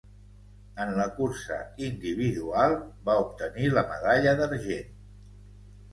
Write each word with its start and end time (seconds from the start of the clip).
En 0.85 0.93
la 0.99 1.05
cursa 1.17 1.57
individual, 1.89 2.75
va 3.11 3.19
obtenir 3.27 3.69
la 3.79 3.87
medalla 3.93 4.37
d'argent. 4.41 4.93